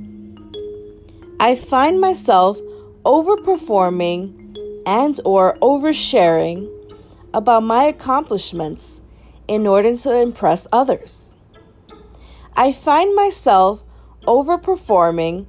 I 1.38 1.54
find 1.54 2.00
myself 2.00 2.58
overperforming 3.04 4.56
and 4.86 5.20
or 5.22 5.58
oversharing 5.60 6.70
about 7.34 7.62
my 7.62 7.84
accomplishments 7.84 9.02
in 9.46 9.66
order 9.66 9.94
to 9.96 10.16
impress 10.16 10.66
others. 10.72 11.33
I 12.56 12.70
find 12.72 13.14
myself 13.14 13.82
overperforming 14.22 15.46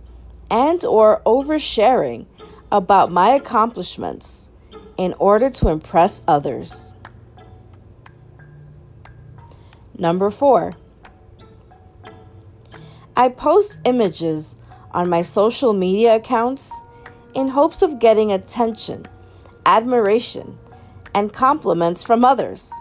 and 0.50 0.84
or 0.86 1.22
oversharing 1.26 2.26
about 2.72 3.12
my 3.12 3.30
accomplishments 3.30 4.50
in 4.98 5.14
order 5.20 5.50
to 5.50 5.70
impress 5.70 6.22
others. 6.28 6.94
Number 9.98 10.30
4. 10.30 10.74
I 13.16 13.30
post 13.30 13.78
images 13.86 14.56
on 14.92 15.10
my 15.10 15.22
social 15.22 15.74
media 15.74 16.16
accounts 16.16 16.72
in 17.34 17.50
hopes 17.50 17.82
of 17.82 18.00
getting 18.00 18.32
attention, 18.32 19.06
admiration, 19.66 20.58
and 21.14 21.32
compliments 21.32 22.04
from 22.04 22.26
others. 22.26 22.74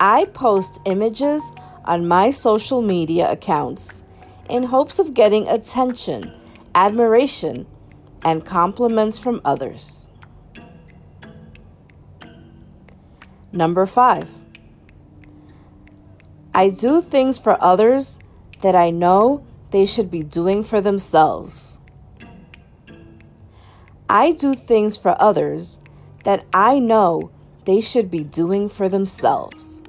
I 0.00 0.24
post 0.24 0.80
images 0.86 1.52
on 1.84 2.08
my 2.08 2.30
social 2.30 2.80
media 2.80 3.30
accounts 3.30 4.02
in 4.48 4.64
hopes 4.64 4.98
of 4.98 5.12
getting 5.12 5.46
attention, 5.46 6.32
admiration, 6.74 7.66
and 8.24 8.44
compliments 8.44 9.18
from 9.18 9.42
others. 9.44 10.08
Number 13.52 13.84
five, 13.84 14.30
I 16.54 16.70
do 16.70 17.02
things 17.02 17.38
for 17.38 17.62
others 17.62 18.18
that 18.62 18.74
I 18.74 18.90
know 18.90 19.44
they 19.70 19.84
should 19.84 20.10
be 20.10 20.22
doing 20.22 20.64
for 20.64 20.80
themselves. 20.80 21.78
I 24.08 24.32
do 24.32 24.54
things 24.54 24.96
for 24.96 25.14
others 25.20 25.80
that 26.24 26.44
I 26.52 26.78
know 26.78 27.30
they 27.64 27.80
should 27.80 28.10
be 28.10 28.24
doing 28.24 28.68
for 28.68 28.88
themselves. 28.88 29.79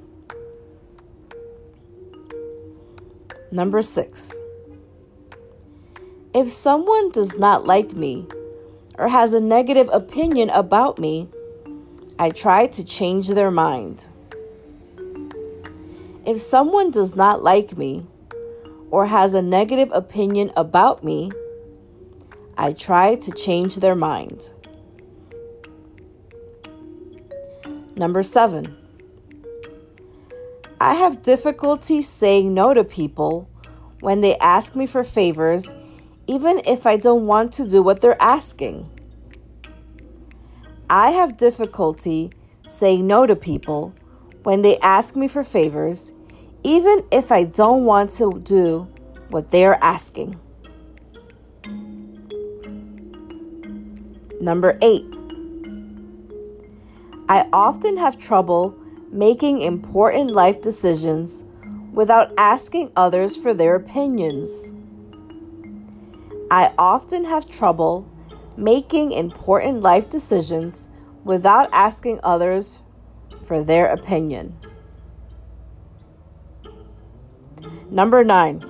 Number 3.52 3.82
six, 3.82 4.32
if 6.32 6.50
someone 6.50 7.10
does 7.10 7.36
not 7.36 7.66
like 7.66 7.92
me 7.92 8.26
or 8.96 9.08
has 9.08 9.34
a 9.34 9.40
negative 9.40 9.90
opinion 9.92 10.48
about 10.48 10.98
me, 10.98 11.28
I 12.18 12.30
try 12.30 12.66
to 12.68 12.82
change 12.82 13.28
their 13.28 13.50
mind. 13.50 14.06
If 16.24 16.40
someone 16.40 16.90
does 16.90 17.14
not 17.14 17.42
like 17.42 17.76
me 17.76 18.06
or 18.90 19.04
has 19.04 19.34
a 19.34 19.42
negative 19.42 19.90
opinion 19.92 20.50
about 20.56 21.04
me, 21.04 21.30
I 22.56 22.72
try 22.72 23.16
to 23.16 23.30
change 23.32 23.76
their 23.76 23.94
mind. 23.94 24.48
Number 27.96 28.22
seven, 28.22 28.78
I 30.82 30.94
have 30.94 31.22
difficulty 31.22 32.02
saying 32.02 32.52
no 32.52 32.74
to 32.74 32.82
people 32.82 33.48
when 34.00 34.20
they 34.20 34.36
ask 34.38 34.74
me 34.74 34.86
for 34.86 35.04
favors, 35.04 35.72
even 36.26 36.60
if 36.66 36.88
I 36.88 36.96
don't 36.96 37.24
want 37.24 37.52
to 37.52 37.68
do 37.68 37.84
what 37.84 38.00
they're 38.00 38.20
asking. 38.20 38.90
I 40.90 41.10
have 41.10 41.36
difficulty 41.36 42.32
saying 42.66 43.06
no 43.06 43.26
to 43.26 43.36
people 43.36 43.94
when 44.42 44.62
they 44.62 44.76
ask 44.78 45.14
me 45.14 45.28
for 45.28 45.44
favors, 45.44 46.12
even 46.64 47.04
if 47.12 47.30
I 47.30 47.44
don't 47.44 47.84
want 47.84 48.10
to 48.18 48.40
do 48.40 48.88
what 49.30 49.52
they're 49.52 49.78
asking. 49.84 50.36
Number 54.40 54.76
eight, 54.82 55.06
I 57.28 57.48
often 57.52 57.96
have 57.98 58.18
trouble 58.18 58.81
making 59.12 59.60
important 59.60 60.30
life 60.30 60.62
decisions 60.62 61.44
without 61.92 62.32
asking 62.38 62.90
others 62.96 63.36
for 63.36 63.52
their 63.52 63.76
opinions. 63.76 64.72
I 66.50 66.72
often 66.78 67.24
have 67.26 67.46
trouble 67.46 68.08
making 68.56 69.12
important 69.12 69.82
life 69.82 70.08
decisions 70.08 70.88
without 71.24 71.68
asking 71.72 72.20
others 72.22 72.82
for 73.44 73.62
their 73.62 73.86
opinion. 73.92 74.56
Number 77.90 78.24
nine, 78.24 78.64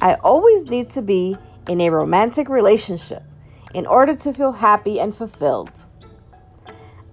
I 0.00 0.14
always 0.24 0.66
need 0.66 0.88
to 0.90 1.02
be 1.02 1.36
in 1.68 1.80
a 1.80 1.90
romantic 1.90 2.48
relationship 2.48 3.22
in 3.74 3.86
order 3.86 4.16
to 4.16 4.32
feel 4.32 4.52
happy 4.52 4.98
and 4.98 5.14
fulfilled. 5.14 5.86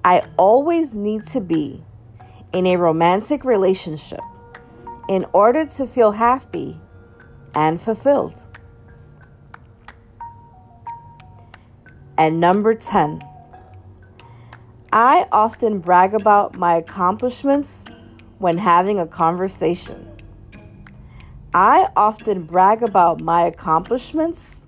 I 0.07 0.25
always 0.37 0.95
need 0.95 1.25
to 1.35 1.41
be 1.41 1.83
in 2.53 2.65
a 2.65 2.77
romantic 2.77 3.43
relationship 3.43 4.21
in 5.09 5.25
order 5.33 5.65
to 5.65 5.85
feel 5.85 6.11
happy 6.11 6.79
and 7.53 7.81
fulfilled. 7.81 8.47
And 12.17 12.39
number 12.39 12.73
10, 12.73 13.21
I 14.93 15.25
often 15.33 15.79
brag 15.79 16.13
about 16.13 16.55
my 16.55 16.75
accomplishments 16.75 17.85
when 18.37 18.59
having 18.59 19.01
a 19.01 19.07
conversation. 19.07 20.07
I 21.53 21.89
often 21.97 22.43
brag 22.43 22.81
about 22.81 23.19
my 23.19 23.41
accomplishments 23.41 24.67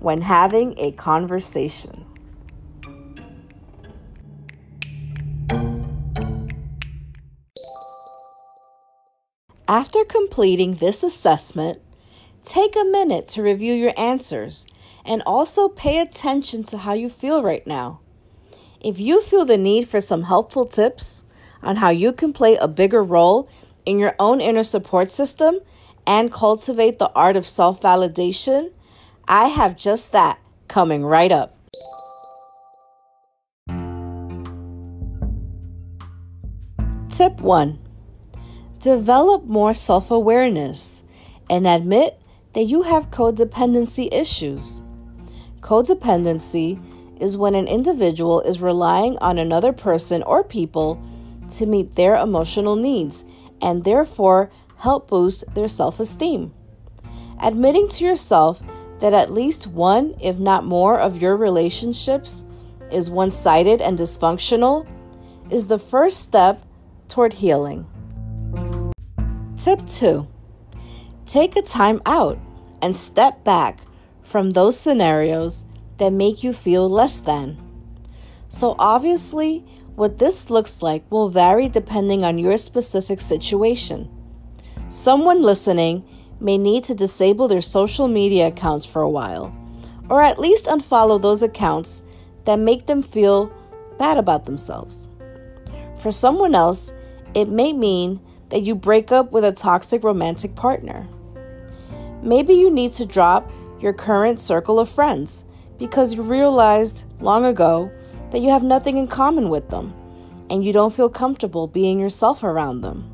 when 0.00 0.22
having 0.22 0.74
a 0.78 0.92
conversation. 0.92 2.06
After 9.68 10.04
completing 10.04 10.74
this 10.74 11.04
assessment, 11.04 11.80
take 12.42 12.74
a 12.74 12.84
minute 12.84 13.28
to 13.28 13.42
review 13.42 13.72
your 13.72 13.92
answers 13.96 14.66
and 15.04 15.22
also 15.24 15.68
pay 15.68 16.00
attention 16.00 16.64
to 16.64 16.78
how 16.78 16.94
you 16.94 17.08
feel 17.08 17.42
right 17.42 17.64
now. 17.64 18.00
If 18.80 18.98
you 18.98 19.22
feel 19.22 19.44
the 19.44 19.56
need 19.56 19.88
for 19.88 20.00
some 20.00 20.24
helpful 20.24 20.66
tips 20.66 21.22
on 21.62 21.76
how 21.76 21.90
you 21.90 22.12
can 22.12 22.32
play 22.32 22.56
a 22.56 22.66
bigger 22.66 23.02
role 23.02 23.48
in 23.86 24.00
your 24.00 24.16
own 24.18 24.40
inner 24.40 24.64
support 24.64 25.12
system 25.12 25.60
and 26.04 26.32
cultivate 26.32 26.98
the 26.98 27.12
art 27.14 27.36
of 27.36 27.46
self 27.46 27.80
validation, 27.80 28.72
I 29.28 29.48
have 29.48 29.76
just 29.76 30.10
that 30.10 30.40
coming 30.66 31.04
right 31.04 31.30
up. 31.30 31.56
Tip 37.10 37.40
1 37.40 37.78
Develop 38.82 39.44
more 39.44 39.74
self 39.74 40.10
awareness 40.10 41.04
and 41.48 41.68
admit 41.68 42.20
that 42.52 42.64
you 42.64 42.82
have 42.82 43.12
codependency 43.12 44.12
issues. 44.12 44.80
Codependency 45.60 46.82
is 47.20 47.36
when 47.36 47.54
an 47.54 47.68
individual 47.68 48.40
is 48.40 48.60
relying 48.60 49.16
on 49.18 49.38
another 49.38 49.72
person 49.72 50.20
or 50.24 50.42
people 50.42 51.00
to 51.52 51.64
meet 51.64 51.94
their 51.94 52.16
emotional 52.16 52.74
needs 52.74 53.24
and 53.60 53.84
therefore 53.84 54.50
help 54.78 55.08
boost 55.08 55.44
their 55.54 55.68
self 55.68 56.00
esteem. 56.00 56.52
Admitting 57.40 57.86
to 57.86 58.04
yourself 58.04 58.64
that 58.98 59.14
at 59.14 59.30
least 59.30 59.68
one, 59.68 60.16
if 60.20 60.40
not 60.40 60.64
more, 60.64 60.98
of 60.98 61.22
your 61.22 61.36
relationships 61.36 62.42
is 62.90 63.08
one 63.08 63.30
sided 63.30 63.80
and 63.80 63.96
dysfunctional 63.96 64.88
is 65.50 65.68
the 65.68 65.78
first 65.78 66.18
step 66.18 66.66
toward 67.06 67.34
healing. 67.34 67.86
Tip 69.62 69.88
2 69.88 70.26
Take 71.24 71.54
a 71.54 71.62
time 71.62 72.02
out 72.04 72.36
and 72.82 72.96
step 72.96 73.44
back 73.44 73.78
from 74.24 74.50
those 74.50 74.76
scenarios 74.76 75.62
that 75.98 76.12
make 76.12 76.42
you 76.42 76.52
feel 76.52 76.90
less 76.90 77.20
than. 77.20 77.62
So, 78.48 78.74
obviously, 78.76 79.64
What 79.94 80.18
this 80.18 80.48
looks 80.50 80.82
like 80.82 81.04
will 81.10 81.28
vary 81.28 81.68
depending 81.68 82.24
on 82.24 82.38
your 82.38 82.56
specific 82.56 83.20
situation. 83.20 84.08
Someone 84.88 85.42
listening 85.42 86.04
may 86.40 86.56
need 86.56 86.82
to 86.84 86.94
disable 86.94 87.46
their 87.46 87.60
social 87.60 88.08
media 88.08 88.48
accounts 88.48 88.86
for 88.86 89.02
a 89.02 89.08
while, 89.08 89.54
or 90.08 90.22
at 90.22 90.40
least 90.40 90.64
unfollow 90.64 91.20
those 91.20 91.42
accounts 91.42 92.02
that 92.46 92.58
make 92.58 92.86
them 92.86 93.02
feel 93.02 93.52
bad 93.98 94.16
about 94.16 94.46
themselves. 94.46 95.08
For 96.00 96.10
someone 96.10 96.54
else, 96.54 96.94
it 97.34 97.48
may 97.48 97.72
mean 97.74 98.18
that 98.52 98.62
you 98.62 98.74
break 98.74 99.10
up 99.10 99.32
with 99.32 99.44
a 99.44 99.50
toxic 99.50 100.04
romantic 100.04 100.54
partner. 100.54 101.08
Maybe 102.22 102.52
you 102.52 102.70
need 102.70 102.92
to 102.92 103.06
drop 103.06 103.50
your 103.80 103.94
current 103.94 104.42
circle 104.42 104.78
of 104.78 104.90
friends 104.90 105.46
because 105.78 106.12
you 106.12 106.22
realized 106.22 107.06
long 107.18 107.46
ago 107.46 107.90
that 108.30 108.42
you 108.42 108.50
have 108.50 108.62
nothing 108.62 108.98
in 108.98 109.08
common 109.08 109.48
with 109.48 109.70
them 109.70 109.94
and 110.50 110.62
you 110.62 110.70
don't 110.70 110.94
feel 110.94 111.08
comfortable 111.08 111.66
being 111.66 111.98
yourself 111.98 112.44
around 112.44 112.82
them. 112.82 113.10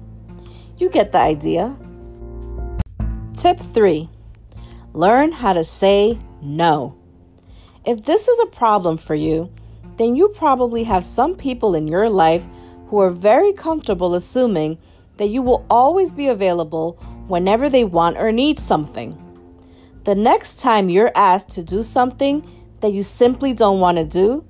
You 0.76 0.90
get 0.90 1.12
the 1.12 1.20
idea. 1.20 1.76
Tip 3.34 3.60
3 3.72 4.08
Learn 4.92 5.30
how 5.30 5.52
to 5.52 5.62
say 5.62 6.18
no. 6.42 6.96
If 7.86 8.04
this 8.06 8.26
is 8.26 8.40
a 8.40 8.56
problem 8.56 8.96
for 8.96 9.14
you, 9.14 9.52
then 9.98 10.16
you 10.16 10.30
probably 10.30 10.82
have 10.82 11.04
some 11.04 11.36
people 11.36 11.76
in 11.76 11.86
your 11.86 12.10
life 12.10 12.44
who 12.88 12.98
are 12.98 13.10
very 13.10 13.52
comfortable 13.52 14.16
assuming 14.16 14.78
that 15.18 15.28
you 15.28 15.42
will 15.42 15.66
always 15.68 16.10
be 16.10 16.28
available 16.28 16.92
whenever 17.28 17.68
they 17.68 17.84
want 17.84 18.16
or 18.16 18.32
need 18.32 18.58
something. 18.58 19.16
The 20.04 20.14
next 20.14 20.60
time 20.60 20.88
you're 20.88 21.12
asked 21.14 21.50
to 21.50 21.62
do 21.62 21.82
something 21.82 22.48
that 22.80 22.92
you 22.92 23.02
simply 23.02 23.52
don't 23.52 23.80
want 23.80 23.98
to 23.98 24.04
do, 24.04 24.44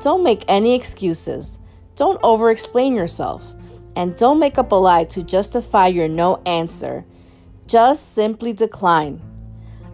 don't 0.00 0.24
make 0.24 0.44
any 0.48 0.74
excuses. 0.74 1.58
Don't 1.94 2.20
over 2.22 2.50
explain 2.50 2.94
yourself. 2.94 3.54
And 3.94 4.16
don't 4.16 4.40
make 4.40 4.58
up 4.58 4.72
a 4.72 4.74
lie 4.74 5.04
to 5.04 5.22
justify 5.22 5.86
your 5.86 6.08
no 6.08 6.42
answer. 6.44 7.04
Just 7.66 8.12
simply 8.12 8.52
decline. 8.52 9.22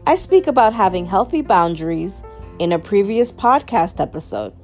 I 0.06 0.14
speak 0.14 0.46
about 0.46 0.72
having 0.72 1.06
healthy 1.06 1.42
boundaries 1.42 2.22
in 2.58 2.72
a 2.72 2.78
previous 2.78 3.30
podcast 3.30 4.00
episode, 4.00 4.54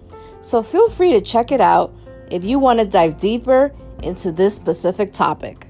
so 0.41 0.63
feel 0.63 0.89
free 0.91 1.13
to 1.13 1.21
check 1.21 1.53
it 1.53 1.61
out 1.61 1.95
if 2.31 2.45
you 2.45 2.59
want 2.59 2.79
to 2.79 2.85
dive 2.85 3.19
deeper 3.19 3.73
into 4.03 4.33
this 4.33 4.55
specific 4.55 5.13
topic. 5.13 5.67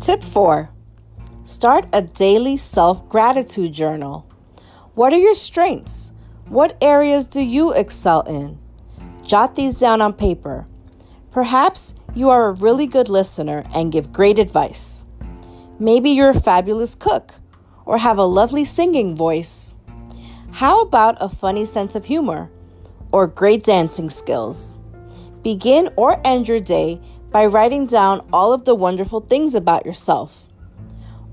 Tip 0.00 0.22
4 0.22 0.70
Start 1.44 1.86
a 1.92 2.02
daily 2.02 2.56
self 2.56 3.08
gratitude 3.08 3.72
journal. 3.72 4.26
What 4.94 5.12
are 5.12 5.18
your 5.18 5.34
strengths? 5.34 6.12
What 6.46 6.76
areas 6.80 7.24
do 7.24 7.40
you 7.40 7.72
excel 7.72 8.22
in? 8.22 8.58
Jot 9.24 9.56
these 9.56 9.76
down 9.76 10.00
on 10.00 10.12
paper. 10.12 10.66
Perhaps 11.30 11.94
you 12.14 12.28
are 12.28 12.48
a 12.48 12.52
really 12.52 12.86
good 12.86 13.08
listener 13.08 13.64
and 13.74 13.92
give 13.92 14.12
great 14.12 14.38
advice. 14.38 15.04
Maybe 15.78 16.10
you're 16.10 16.30
a 16.30 16.40
fabulous 16.40 16.94
cook 16.94 17.34
or 17.84 17.98
have 17.98 18.18
a 18.18 18.24
lovely 18.24 18.64
singing 18.64 19.14
voice. 19.14 19.74
How 20.52 20.82
about 20.82 21.16
a 21.20 21.28
funny 21.28 21.64
sense 21.64 21.94
of 21.94 22.06
humor 22.06 22.50
or 23.12 23.26
great 23.26 23.62
dancing 23.62 24.10
skills? 24.10 24.76
Begin 25.42 25.88
or 25.96 26.20
end 26.26 26.48
your 26.48 26.60
day 26.60 27.00
by 27.30 27.46
writing 27.46 27.86
down 27.86 28.26
all 28.32 28.52
of 28.52 28.64
the 28.64 28.74
wonderful 28.74 29.20
things 29.20 29.54
about 29.54 29.86
yourself. 29.86 30.46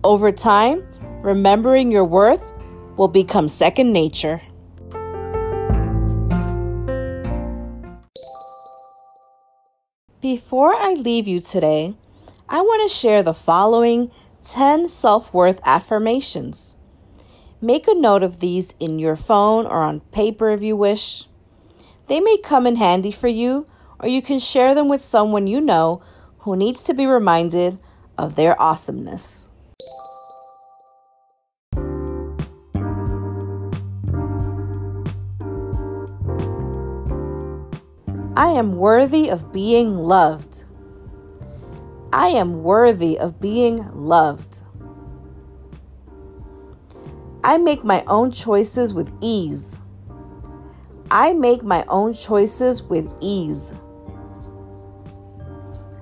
Over 0.04 0.32
time, 0.32 0.88
remembering 1.22 1.92
your 1.92 2.06
worth 2.06 2.42
will 2.96 3.10
become 3.10 3.48
second 3.48 3.92
nature. 3.92 4.42
Before 10.22 10.74
I 10.74 10.94
leave 10.98 11.28
you 11.28 11.40
today, 11.40 11.96
I 12.48 12.62
want 12.62 12.90
to 12.90 12.96
share 12.96 13.22
the 13.22 13.34
following 13.34 14.10
10 14.44 14.88
self 14.88 15.34
worth 15.34 15.60
affirmations. 15.66 16.76
Make 17.60 17.88
a 17.88 17.94
note 17.94 18.24
of 18.24 18.40
these 18.40 18.74
in 18.80 19.00
your 19.00 19.16
phone 19.16 19.66
or 19.66 19.82
on 19.82 20.00
paper 20.12 20.50
if 20.50 20.64
you 20.64 20.78
wish. 20.78 21.26
They 22.08 22.20
may 22.22 22.38
come 22.38 22.66
in 22.66 22.78
handy 22.78 23.12
for 23.12 23.28
you, 23.28 23.68
or 24.00 24.08
you 24.08 24.22
can 24.22 24.40
share 24.40 24.76
them 24.76 24.88
with 24.88 25.02
someone 25.02 25.48
you 25.48 25.62
know 25.62 26.02
who 26.40 26.56
needs 26.56 26.82
to 26.84 26.94
be 26.94 27.06
reminded 27.06 27.80
of 28.18 28.36
their 28.36 28.60
awesomeness. 28.62 29.48
I 38.36 38.50
am 38.52 38.78
worthy 38.78 39.30
of 39.30 39.52
being 39.52 39.98
loved. 39.98 40.64
I 42.14 42.28
am 42.28 42.64
worthy 42.64 43.18
of 43.18 43.42
being 43.42 43.78
loved. 43.94 44.64
I 47.44 47.58
make 47.58 47.84
my 47.84 48.04
own 48.06 48.32
choices 48.32 48.94
with 48.94 49.12
ease. 49.22 49.76
I 51.10 51.34
make 51.34 51.64
my 51.64 51.84
own 51.88 52.14
choices 52.14 52.84
with 52.84 53.12
ease. 53.22 53.74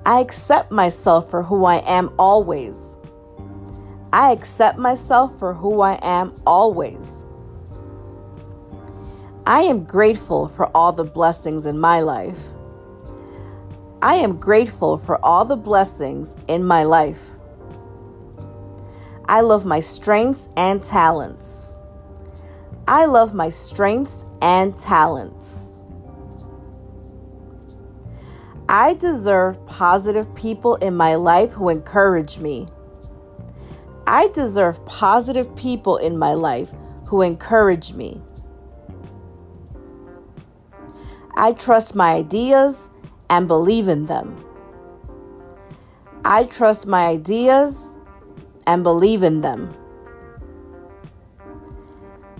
I 0.06 0.20
accept 0.20 0.72
myself 0.72 1.32
for 1.32 1.42
who 1.42 1.66
I 1.66 1.78
am 1.78 2.14
always. 2.20 2.98
I 4.14 4.32
accept 4.32 4.78
myself 4.78 5.38
for 5.40 5.54
who 5.54 5.82
I 5.82 6.00
am 6.04 6.34
always. 6.46 7.26
I 9.48 9.62
am 9.62 9.84
grateful 9.84 10.48
for 10.48 10.70
all 10.78 10.92
the 10.92 11.04
blessings 11.04 11.66
in 11.66 11.80
my 11.80 12.02
life. 12.02 12.40
I 14.02 14.16
am 14.16 14.38
grateful 14.38 14.98
for 14.98 15.24
all 15.26 15.44
the 15.44 15.56
blessings 15.56 16.36
in 16.48 16.64
my 16.64 16.84
life. 16.84 17.32
I 19.28 19.42
love 19.42 19.66
my 19.66 19.80
strengths 19.80 20.50
and 20.56 20.84
talents. 20.84 21.74
I 22.88 23.06
love 23.06 23.34
my 23.34 23.50
strengths 23.50 24.30
and 24.42 24.78
talents. 24.78 25.75
I 28.68 28.96
deserve 28.96 29.64
positive 29.68 30.34
people 30.36 30.76
in 30.76 30.96
my 30.96 31.16
life 31.16 31.52
who 31.52 31.70
encourage 31.70 32.40
me. 32.40 32.68
I 34.08 34.28
deserve 34.30 34.84
positive 34.86 35.56
people 35.56 35.98
in 35.98 36.18
my 36.18 36.34
life 36.34 36.72
who 37.06 37.22
encourage 37.22 37.94
me. 37.94 38.22
I 41.38 41.52
trust 41.52 41.96
my 41.96 42.14
ideas 42.14 42.90
and 43.30 43.48
believe 43.48 43.88
in 43.88 44.08
them. 44.08 44.44
I 46.24 46.46
trust 46.46 46.88
my 46.88 47.06
ideas 47.06 47.98
and 48.66 48.84
believe 48.84 49.22
in 49.22 49.42
them. 49.42 49.74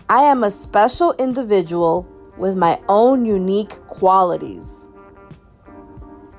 I 0.10 0.22
am 0.22 0.44
a 0.44 0.50
special 0.50 1.14
individual 1.20 2.08
with 2.38 2.56
my 2.56 2.80
own 2.90 3.26
unique 3.26 3.76
qualities. 3.88 4.88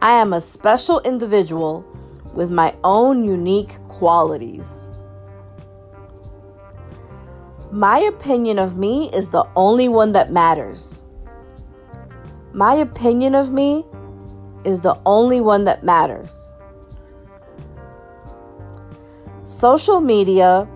I 0.07 0.12
am 0.21 0.33
a 0.35 0.40
special 0.40 1.01
individual 1.01 1.85
with 2.33 2.49
my 2.49 2.77
own 2.85 3.25
unique 3.25 3.77
qualities. 3.88 4.88
My 7.73 7.99
opinion 7.99 8.61
of 8.61 8.79
me 8.79 9.11
is 9.12 9.31
the 9.31 9.45
only 9.57 9.88
one 9.88 10.12
that 10.12 10.31
matters. 10.31 11.03
My 12.53 12.75
opinion 12.75 13.35
of 13.35 13.53
me 13.53 13.85
is 14.64 14.81
the 14.81 14.97
only 15.05 15.40
one 15.40 15.64
that 15.64 15.83
matters. 15.83 16.55
Social 19.42 20.01
media 20.01 20.69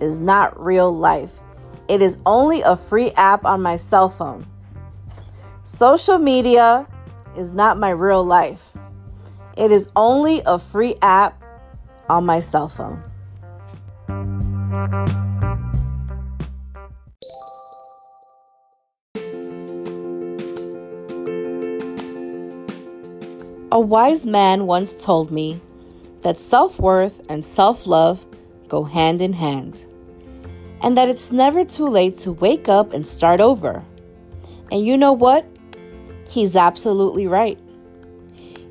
is 0.00 0.22
not 0.22 0.58
real 0.58 0.96
life. 0.96 1.40
It 1.88 2.00
is 2.00 2.16
only 2.24 2.62
a 2.62 2.74
free 2.74 3.10
app 3.18 3.44
on 3.44 3.60
my 3.60 3.76
cell 3.76 4.08
phone. 4.08 4.46
Social 5.62 6.16
media 6.16 6.86
is 7.36 7.52
not 7.52 7.78
my 7.78 7.90
real 7.90 8.24
life. 8.24 8.67
It 9.58 9.72
is 9.72 9.90
only 9.96 10.40
a 10.46 10.56
free 10.56 10.94
app 11.02 11.42
on 12.08 12.24
my 12.24 12.38
cell 12.38 12.68
phone. 12.68 13.02
A 23.72 23.80
wise 23.80 24.24
man 24.24 24.66
once 24.66 24.94
told 24.94 25.32
me 25.32 25.60
that 26.22 26.38
self 26.38 26.78
worth 26.78 27.20
and 27.28 27.44
self 27.44 27.84
love 27.88 28.26
go 28.68 28.84
hand 28.84 29.20
in 29.20 29.32
hand, 29.32 29.86
and 30.82 30.96
that 30.96 31.08
it's 31.08 31.32
never 31.32 31.64
too 31.64 31.86
late 31.86 32.16
to 32.18 32.30
wake 32.30 32.68
up 32.68 32.92
and 32.92 33.04
start 33.04 33.40
over. 33.40 33.84
And 34.70 34.86
you 34.86 34.96
know 34.96 35.12
what? 35.12 35.44
He's 36.30 36.54
absolutely 36.54 37.26
right. 37.26 37.58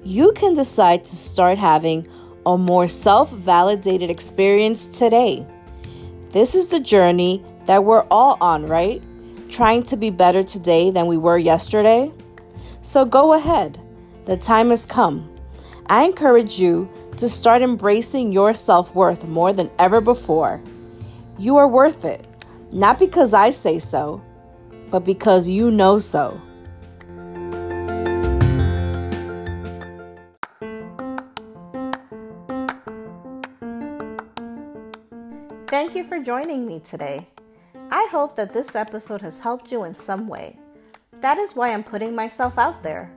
You 0.07 0.31
can 0.31 0.53
decide 0.53 1.03
to 1.03 1.17
start 1.17 1.57
having 1.57 2.07
a 2.45 2.57
more 2.57 2.87
self 2.87 3.29
validated 3.29 4.09
experience 4.09 4.85
today. 4.85 5.45
This 6.31 6.55
is 6.55 6.69
the 6.69 6.79
journey 6.79 7.43
that 7.65 7.83
we're 7.83 8.05
all 8.09 8.37
on, 8.39 8.65
right? 8.67 9.03
Trying 9.49 9.83
to 9.83 9.97
be 9.97 10.09
better 10.09 10.43
today 10.43 10.91
than 10.91 11.07
we 11.07 11.17
were 11.17 11.37
yesterday. 11.37 12.13
So 12.81 13.03
go 13.03 13.33
ahead 13.33 13.81
The 14.23 14.37
time 14.37 14.69
has 14.69 14.85
come. 14.85 15.29
I 15.87 16.05
encourage 16.05 16.57
you 16.57 16.89
to 17.17 17.27
start 17.27 17.61
embracing 17.61 18.31
your 18.31 18.53
self 18.53 18.95
worth 18.95 19.25
more 19.25 19.51
than 19.51 19.69
ever 19.77 19.99
before. 19.99 20.61
You 21.37 21.57
are 21.57 21.67
worth 21.67 22.05
it, 22.05 22.25
not 22.71 22.97
because 22.97 23.33
I 23.33 23.49
say 23.49 23.77
so, 23.77 24.23
but 24.89 25.03
because 25.03 25.49
you 25.49 25.69
know 25.69 25.97
so. 25.97 26.41
Thank 35.87 35.95
you 35.95 36.03
for 36.03 36.21
joining 36.21 36.65
me 36.67 36.81
today. 36.81 37.25
I 37.91 38.09
hope 38.11 38.35
that 38.35 38.53
this 38.53 38.75
episode 38.75 39.21
has 39.21 39.39
helped 39.39 39.71
you 39.71 39.85
in 39.85 39.95
some 39.95 40.27
way. 40.27 40.59
That 41.21 41.37
is 41.37 41.55
why 41.55 41.71
I'm 41.71 41.81
putting 41.81 42.13
myself 42.13 42.57
out 42.57 42.83
there. 42.83 43.09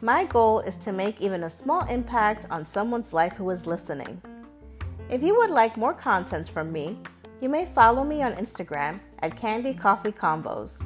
My 0.00 0.24
goal 0.24 0.60
is 0.60 0.78
to 0.78 0.92
make 0.92 1.20
even 1.20 1.44
a 1.44 1.50
small 1.50 1.84
impact 1.84 2.46
on 2.48 2.64
someone's 2.64 3.12
life 3.12 3.34
who 3.34 3.50
is 3.50 3.66
listening. 3.66 4.22
If 5.10 5.22
you 5.22 5.36
would 5.36 5.50
like 5.50 5.76
more 5.76 5.92
content 5.92 6.48
from 6.48 6.72
me, 6.72 6.98
you 7.42 7.50
may 7.50 7.66
follow 7.66 8.02
me 8.04 8.22
on 8.22 8.36
Instagram 8.36 9.00
at 9.18 9.36
Candy 9.36 9.74
Coffee 9.74 10.10
Convos. 10.10 10.82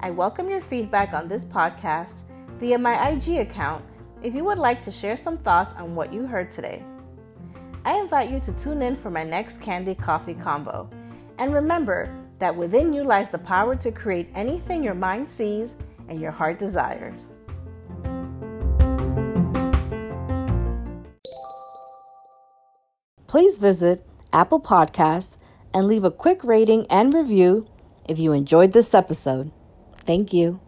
I 0.00 0.10
welcome 0.10 0.50
your 0.50 0.60
feedback 0.60 1.14
on 1.14 1.26
this 1.26 1.46
podcast 1.46 2.16
via 2.60 2.76
my 2.76 3.08
IG 3.08 3.38
account 3.38 3.82
if 4.22 4.34
you 4.34 4.44
would 4.44 4.58
like 4.58 4.82
to 4.82 4.90
share 4.90 5.16
some 5.16 5.38
thoughts 5.38 5.74
on 5.76 5.94
what 5.94 6.12
you 6.12 6.26
heard 6.26 6.52
today. 6.52 6.84
I 7.84 7.98
invite 7.98 8.30
you 8.30 8.38
to 8.40 8.52
tune 8.52 8.80
in 8.80 8.96
for 8.96 9.10
my 9.10 9.24
next 9.24 9.60
Candy 9.60 9.94
Coffee 9.94 10.34
convo. 10.34 10.88
And 11.38 11.52
remember 11.52 12.08
that 12.38 12.54
within 12.54 12.92
you 12.92 13.02
lies 13.02 13.30
the 13.30 13.38
power 13.38 13.74
to 13.76 13.90
create 13.90 14.28
anything 14.34 14.84
your 14.84 14.94
mind 14.94 15.28
sees 15.28 15.74
and 16.08 16.20
your 16.20 16.30
heart 16.30 16.58
desires. 16.58 17.30
Please 23.26 23.58
visit 23.58 24.06
Apple 24.32 24.60
Podcasts 24.60 25.36
and 25.74 25.86
leave 25.86 26.04
a 26.04 26.10
quick 26.10 26.44
rating 26.44 26.86
and 26.88 27.14
review 27.14 27.66
if 28.08 28.18
you 28.18 28.32
enjoyed 28.32 28.72
this 28.72 28.94
episode. 28.94 29.50
Thank 29.96 30.32
you. 30.32 30.60